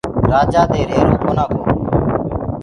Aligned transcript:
رآجآ 0.31 0.61
دي 0.71 0.81
ريهرو 0.89 1.15
ڪونآ 1.23 1.45
گو 1.51 1.59